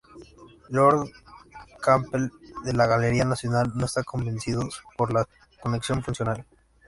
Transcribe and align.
Lorne 0.69 1.11
Campbell 1.79 2.31
de 2.65 2.73
la 2.73 2.87
Galería 2.87 3.23
Nacional 3.23 3.71
no 3.75 3.85
está 3.85 4.01
convencido 4.01 4.67
por 4.97 5.13
la 5.13 5.27
conexión 5.61 6.01
funcional. 6.01 6.43